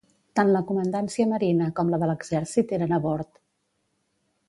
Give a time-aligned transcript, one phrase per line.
[0.37, 3.43] Tant la comandància marina com la de l'exèrcit eren a bord.